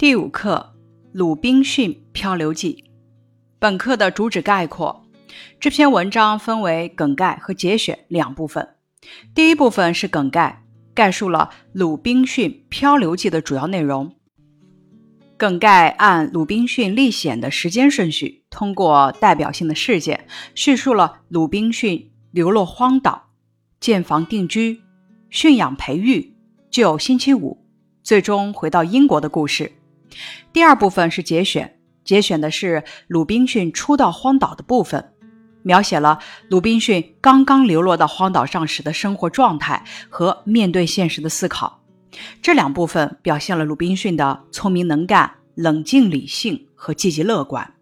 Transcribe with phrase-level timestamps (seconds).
[0.00, 0.72] 第五课
[1.12, 2.82] 《鲁滨逊漂流记》。
[3.58, 5.04] 本课的主旨概括：
[5.60, 8.66] 这篇文章分为梗概和节选两部分。
[9.34, 14.16] 第一部分是梗概，概述了《鲁滨逊漂流记》的主要内容。
[15.36, 23.24] 梗概按鲁滨逊历险的时间顺序，通过代表性的事件，叙述了鲁滨逊流落荒岛、
[23.78, 24.80] 建房定居、
[25.28, 26.34] 驯养培育、
[26.70, 27.62] 救星期五，
[28.02, 29.70] 最终回到英国的故事。
[30.52, 35.12] 第二部分是节选，节选的是鲁滨逊初到荒岛的部分，
[35.62, 41.80] 描写了鲁滨逊刚刚流落到荒岛上时的生活状态和面对现实的思考。
[42.42, 47.74] 这两部分表现了鲁滨逊的聪明能干、冷静理性和积极乐观。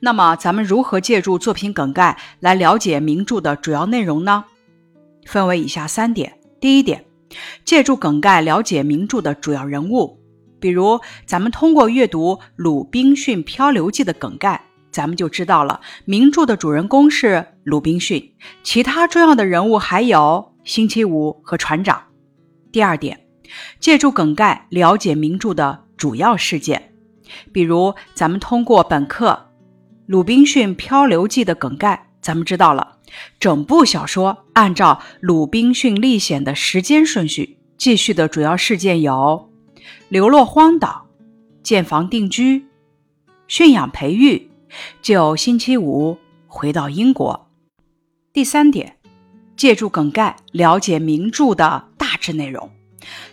[0.00, 4.44] 那么，咱们如何借助作品梗概来了解名著的主要内容呢？
[5.24, 6.38] 分为以下三点。
[6.60, 7.04] 第一点，
[7.64, 10.20] 借助梗概了解名著的主要人物。
[10.64, 22.04] 比如，咱们通过阅读《鲁滨逊漂流记》的梗概，咱们就知道了名著的主人公是鲁滨逊，其他重要的人物还有星期五和船长。
[22.72, 23.26] 第二点，
[23.78, 26.94] 借助梗概了解名著的主要事件，
[27.52, 29.48] 比如咱们通过本课
[30.06, 33.00] 《鲁滨逊漂流记》的梗概，咱们知道了
[33.38, 39.50] 整部小说按照鲁滨逊历险的时间顺序记叙的主要事件有。
[40.08, 41.06] 流落荒岛，
[41.62, 42.66] 建房定居，
[43.48, 44.50] 驯养培育，
[45.02, 47.48] 就星期五回到英国。
[48.32, 48.96] 第三点，
[49.56, 52.70] 借助梗概了解名著的大致内容。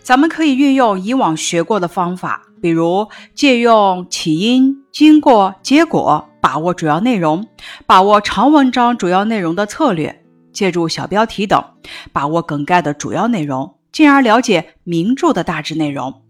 [0.01, 7.43] 咱们可以运用以往学过的方法，比如借用起因、经过、结果，把握主要内容；
[7.85, 10.13] 把握长文章主要内容的策略；
[10.51, 11.63] 借助小标题等，
[12.11, 16.20] 把握梗概的主要内容，进而了解名著的大致内容。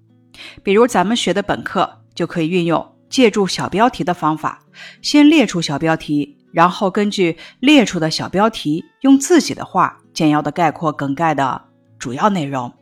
[0.64, 4.64] 比如咱们学的本课就可以运用借助小标题的方法，
[5.02, 11.62] 先列出小标题，然后根据列出的小标题，用自己的话简要的概括梗概的
[12.00, 12.74] 主要内容。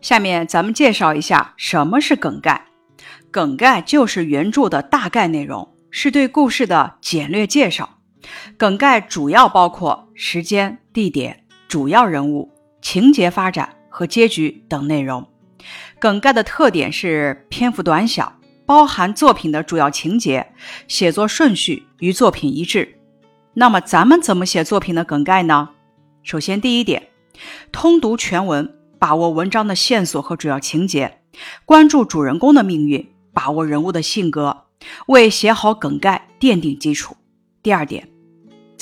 [0.00, 2.66] 下面咱们介绍一下什么是梗概。
[3.30, 7.98] 梗概就是原著的大概内容，是对故事的简略介绍。
[8.58, 12.50] 梗概主要包括时间、地点、主要人物。
[12.82, 15.26] 情节发展和结局等内容。
[15.98, 20.52] 梗概的特点是篇幅短小，包含作品的主要情节，
[20.88, 22.98] 写作顺序与作品一致。
[23.54, 25.70] 那么咱们怎么写作品的梗概呢？
[26.24, 27.08] 首先，第一点，
[27.70, 31.20] 通读全文，把握文章的线索和主要情节，
[31.64, 34.64] 关注主人公的命运，把握人物的性格，
[35.06, 37.16] 为写好梗概奠定基础。
[37.62, 38.11] 第二点。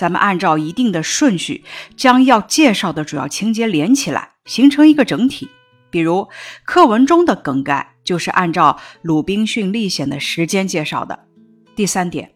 [0.00, 1.62] 咱们按照一定的顺序，
[1.94, 5.50] 将要介绍的主要情节连起来，形成一个整体。
[5.90, 6.26] 比如
[6.64, 11.26] 课文中的梗概就是按照鲁滨逊历险的时间介绍的。
[11.76, 12.32] 第三点，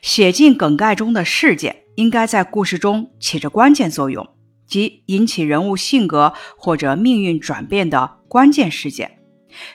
[0.00, 4.24] 写进梗概中的事件应该在故事中起着关键作用，
[4.68, 9.18] 即引起人物性格或者命运转变的关键事件。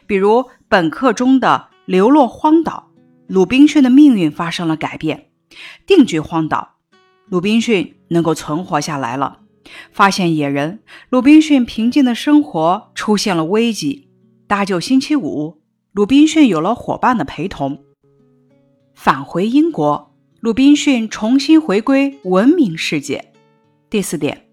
[0.07, 2.91] 比如本课中的流落荒岛，
[3.27, 5.31] 鲁滨逊的命运发生了改变，
[5.85, 6.74] 定居荒岛。
[7.27, 9.39] 鲁滨逊能够存活下来了，
[9.91, 10.81] 发现野人。
[11.09, 14.09] 鲁滨逊平静的生活出现了危机。
[14.47, 15.59] 搭救星期五，
[15.91, 17.83] 鲁滨逊有了伙伴的陪同。
[18.93, 23.33] 返回英国，鲁滨逊重新回归文明世界。
[23.89, 24.45] 第四点，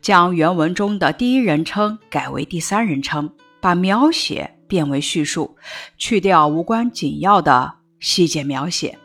[0.00, 5.54] 将原文中的第一人称改为第三人称，把描写变为叙述，
[5.98, 8.98] 去掉无关紧要的细节描写。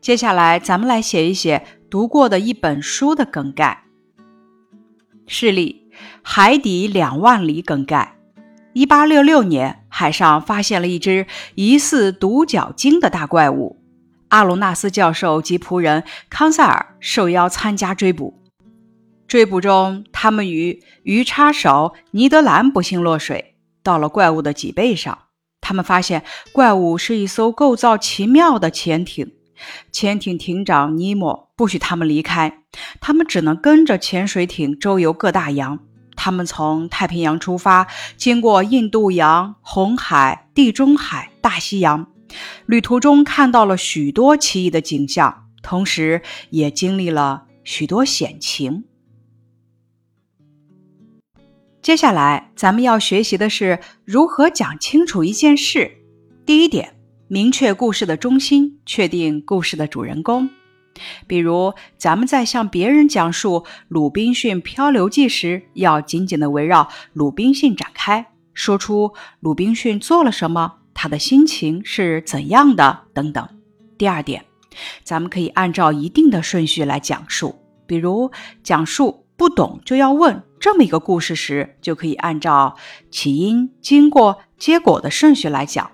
[0.00, 1.64] 接下来，咱们来写一写。
[1.94, 3.84] 读过的一本书的梗概。
[5.28, 8.16] 示例：海底两万里梗概。
[8.72, 13.80] 一八六六年，海上发现了一只疑似独角鲸的大怪物。
[14.30, 18.42] 阿隆纳斯教授及仆人康塞尔受邀参加追捕。
[19.28, 23.54] 追捕中，他们与鱼叉手尼德兰不幸落水，
[23.84, 25.16] 到了怪物的脊背上。
[25.60, 29.30] 他们发现怪物是一艘构造奇妙的潜艇。
[29.92, 32.62] 潜艇艇长尼莫不许他们离开，
[33.00, 35.78] 他们只能跟着潜水艇周游各大洋。
[36.16, 42.06] 他们从太平洋出发，经过印度洋、红海、地中海、大西洋，
[42.66, 48.84] 旅途中看到了许多奇异的景象，同时也经历了许多险情。
[51.82, 55.98] 接下来，咱们要学习的是如何讲清楚一件事。
[56.46, 56.93] 第一点。
[57.34, 60.48] 明确故事的中心，确定故事的主人公。
[61.26, 73.48] 比如，咱们在向别人讲述《鲁滨逊漂流记》时，要紧紧地围绕鲁滨逊展开，说出鲁滨逊做了什么，他的心情是怎样的等等。
[73.98, 74.44] 第二点，
[75.02, 78.30] 咱们可以按照一定的顺序来讲述，比如
[78.62, 82.76] 讲述不懂就要问这么一个故事时，就可以按照
[83.10, 85.90] 起因、经过、结果的顺序来讲。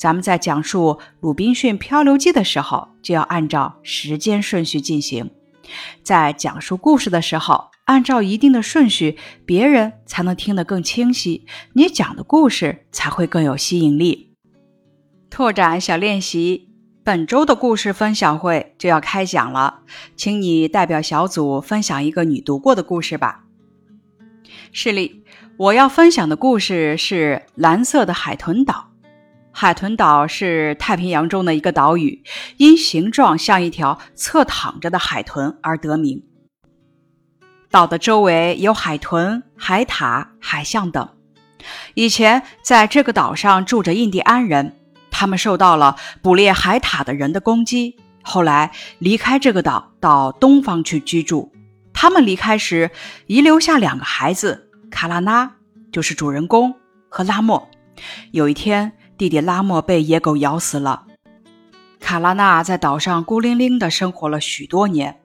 [0.00, 5.30] 咱们在讲述《鲁滨逊漂流记》的时候，就要按照时间顺序进行。
[6.02, 11.44] 在讲述故事的时候，按照一定的顺序，别人才能听得更清晰，
[11.74, 14.32] 你讲的故事才会更有吸引力。
[15.28, 16.70] 拓展小练习，
[17.04, 19.80] 本周的故事分享会就要开讲了，
[20.16, 23.44] 请你代表小组分享一个你读过的故事吧。
[24.72, 25.22] 示例：
[25.58, 28.86] 我要分享的故事是《蓝色的海豚岛》。
[29.52, 32.22] 海豚岛是太平洋中的一个岛屿，
[32.56, 36.22] 因形状像一条侧躺着的海豚而得名。
[37.70, 41.08] 岛的周围有海豚、海獭、海象等。
[41.94, 44.76] 以前在这个岛上住着印第安人，
[45.10, 51.52] 他们受到了捕猎海獭的人的攻击，后来离开这个岛，到东方去居住。
[51.92, 52.90] 他们离开时
[53.26, 55.56] 遗留下两个孩子，卡拉拉
[55.92, 56.74] 就是主人公
[57.08, 57.68] 和拉莫。
[58.30, 58.92] 有一天。
[59.20, 61.06] 弟弟拉莫被野狗咬死了。
[62.00, 65.20] 卡拉纳在岛上孤零零地生活了许多年，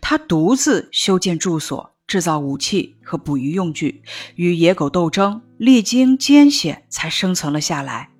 [0.00, 4.02] 他独自修建住所、制造武器和捕鱼用具，
[4.34, 8.10] 与野狗斗争，历经艰险才生存了下来。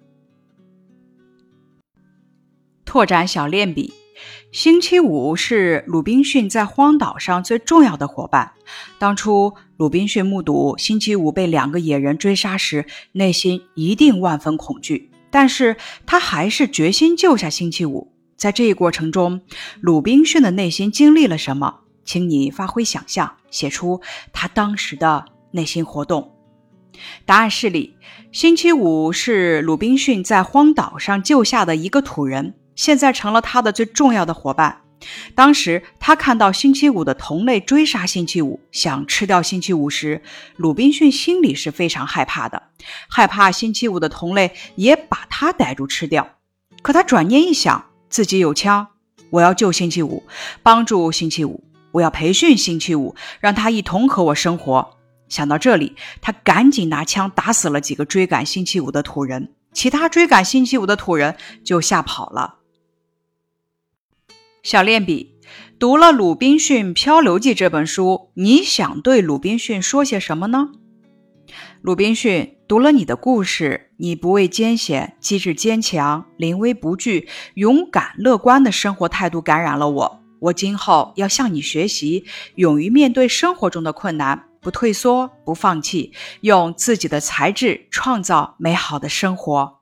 [2.85, 3.93] 拓展小练笔。
[4.53, 8.53] 星期五是鲁滨逊在荒岛上最重要的伙伴。
[9.01, 15.11] 当初鲁滨逊目睹星期五被两个野人追杀时，内心一定万分恐惧。
[15.37, 18.11] 但是他还是决心救下星期五。
[18.39, 19.43] 在这一过程中，
[19.83, 21.81] 鲁滨逊的内心经历了什么？
[22.07, 24.01] 请你发挥想象，写出
[24.33, 26.33] 他当时的内心活动。
[27.27, 27.99] 答案是：里
[28.33, 34.86] 星期五是鲁滨逊在荒岛上救下的一个土人，现在成了他的最重要的伙伴。
[35.35, 40.23] 当时他看到星期五的同类追杀星期五，想吃掉星期五时，
[40.57, 42.63] 鲁滨逊心里是非常害怕的，
[43.09, 46.29] 害怕星期五的同类也把他逮住吃掉。
[46.83, 48.87] 可他转念一想，自己有枪，
[49.31, 50.23] 我要救星期五，
[50.63, 54.97] 帮助星期五，我要培训星期五，让他一同和我生活。
[55.29, 62.55] 想到这里，他赶紧拿枪打死了几个追赶星期五的土人，其他追赶星期五的土人就吓跑了。
[64.67, 65.39] 小练笔，
[65.79, 70.73] 读了《鲁滨逊漂流记》这本书，你想对鲁滨逊说些什么呢？
[71.83, 80.21] 鲁滨逊，读了你的故事，你不畏艰险、机智坚强、临危不惧、勇敢乐观的生活态度感染了我。
[80.41, 82.25] 我今后要向你学习，
[82.57, 89.79] 勇于面对生活中的困难，不退缩、不放弃，用自己的才智创造美好的生活。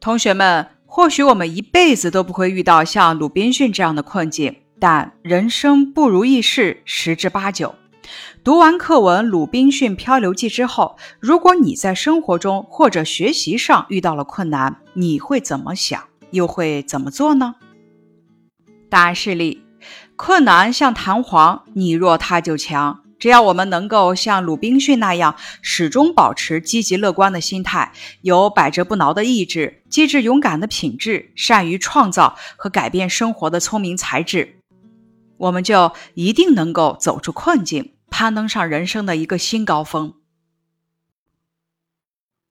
[0.00, 0.68] 同学们。
[0.96, 7.74] 或许我们一辈子都不会遇到像鲁滨逊这样的困境，但人生不如意事十之八九。
[8.44, 16.00] 读完课文《鲁滨逊漂流记》之后，如果你在生活中或者学习上遇到了困难，你会怎么想，
[16.30, 17.56] 又会怎么做呢？
[18.88, 19.64] 答案是：例，
[20.14, 23.00] 困难像弹簧，你弱它就强。
[23.24, 27.90] 只要我们能够像鲁滨逊那样，始终保持积极乐观的心态，
[28.20, 34.60] 有百折不挠的意志，机智勇敢的品质，善于创造和改变生活的聪明才智，
[35.38, 40.12] 我们就一定能够走出困境，攀登上人生的一个新高峰。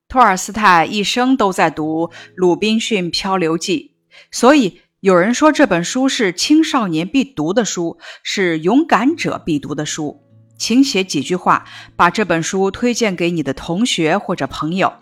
[0.08, 3.94] 托尔斯泰一生都在读《鲁滨逊漂流记》，
[4.32, 10.23] 所以有人说这本书是青少年必读的书，是勇敢者必读的书。
[10.64, 11.66] 请写几句话，
[11.98, 14.94] 把这本书推荐给你的同学或者朋友。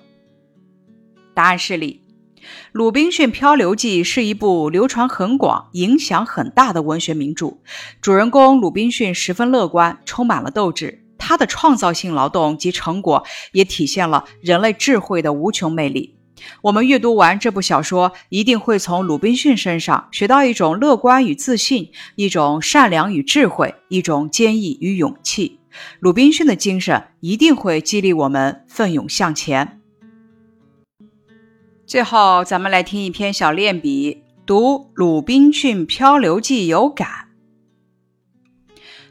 [1.35, 2.01] 答案是：里，
[2.71, 7.59] 《鲁滨逊漂流记》是一部流传很广、影响很大的文学名著。
[8.01, 11.05] 主人公鲁滨逊十分乐观，充满了斗志。
[11.19, 16.17] 他的创造性劳动及成果也体现了人类智慧的无穷魅力。
[16.61, 25.59] 我们阅读完这部小说，一定会从鲁滨逊身上学到一种乐观与自信，一种善良与智慧，一种坚毅与勇气。
[25.99, 29.79] 鲁滨逊的精神一定会激励我们奋勇向前。
[31.85, 37.07] 最后，咱们来听一篇小练笔，读《鲁滨逊漂流记》有感。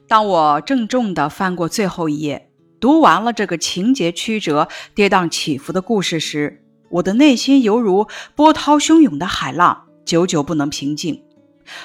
[0.09, 11.23] 当我郑重地翻过最后一页，读完了这个情节曲折、跌宕起伏的故事时，我的内心犹如波涛汹涌的海浪，久久不能平静。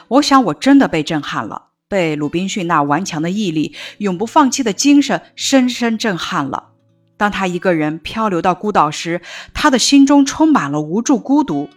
[0.08, 6.70] 我想，我真的被震撼了，被鲁滨逊那顽强的毅力、永不放弃的精神深深震撼了。
[7.18, 9.22] 当他一个人漂流到孤岛时，
[9.54, 11.70] 他的心中充满了无助、孤独，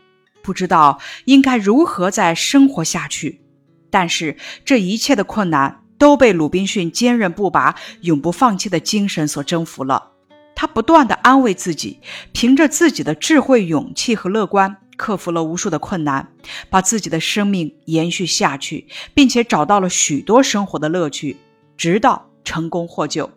[0.43, 3.43] 不知道应该如何再生活下去。
[3.91, 10.13] 但是这一切的困难都被鲁滨逊坚韧不拔、永不放弃的精神所征服了。
[10.61, 12.01] 他不断地安慰自己，
[12.33, 16.33] 凭着自己的智慧、勇气和乐观，克服了无数的困难，
[16.69, 21.37] 把自己的生命延续下去，并且找到了许多生活的乐趣，
[21.77, 23.31] 直到成功获救。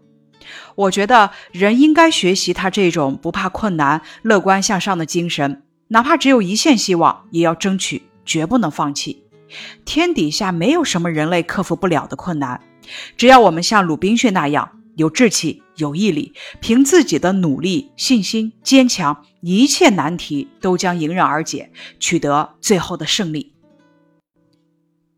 [0.73, 9.23] 我觉得人应该学习他这种不怕困难、乐观向上的精神，哪怕只有一线希望，也要争取，绝不能放弃。
[9.85, 12.59] 天底下没有什么人类克服不了的困难，
[13.15, 23.53] 只要我们像鲁滨逊那样有志气、有毅力，凭自己的努力、信心、坚强，一切难题都将迎刃而解，取得最后的胜利。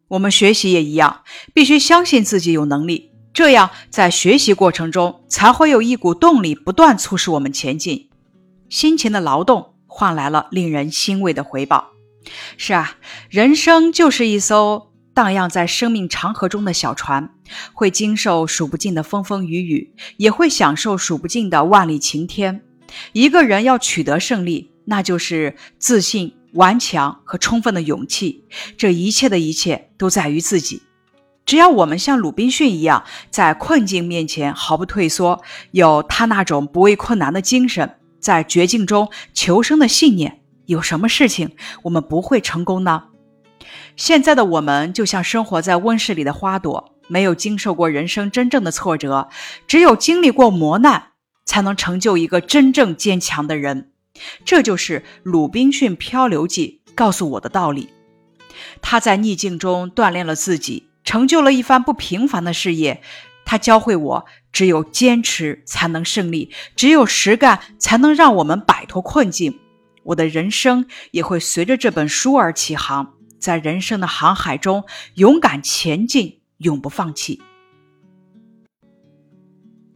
[0.08, 1.24] 我们学习也一样，
[1.54, 3.12] 必须相信自己有能力。
[3.34, 8.10] 这样，在学习过程中才会有一股动力，不断促使我们前进。
[8.70, 11.90] 辛勤的劳动换来了令人欣慰的回报。
[12.56, 12.96] 是啊，
[13.30, 17.30] 人生就是一艘荡漾在生命长河中的小船，
[17.74, 22.64] 会经受数不尽的风风雨雨，也会享受数不尽的万里晴天。
[23.12, 28.46] 一个人要取得胜利，那就是自信、顽强和充分的勇气。
[28.76, 30.82] 这一切的一切都在于自己。
[31.46, 41.52] 只要我们像鲁滨逊一样，在困境面前毫不退缩，有他那种不畏困难的精神，在绝境中求生的信念，有什么事情
[41.84, 43.04] 我们不会成功呢？
[43.96, 49.30] 现在的我们就像生活在温室里的花朵，没有经受过人生真正的挫折，
[49.68, 51.12] 只有经历过磨难，
[51.46, 53.92] 才能成就一个真正坚强的人。
[54.46, 57.90] 这就是《鲁滨逊漂流记》告诉我的道理。
[58.82, 60.90] 他在逆境中锻炼了自己。
[61.04, 63.02] 成就了一番不平凡的事业，
[63.44, 69.60] 他教会我，只有坚持才能胜利，只有实干才能让我们摆脱困境。
[70.04, 73.13] 我的人生也会随着这本书而起航，
[73.44, 74.86] 在人生的航海中
[75.16, 77.42] 勇敢前进，永不放弃。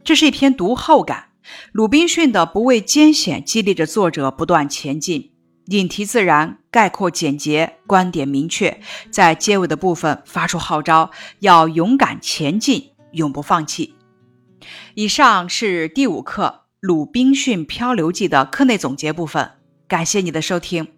[0.04, 1.30] 这是一篇读后感，
[1.72, 5.32] 鲁滨逊的不畏艰险激励着作者不断前进。
[5.68, 13.94] 引题自然，概括简洁，观点明确，在结尾的部分发出号召，要勇敢前进，永不放弃。
[14.94, 19.52] 以上是第五课《鲁滨逊漂流记》的课内总结部分，
[19.86, 20.97] 感谢你的收听。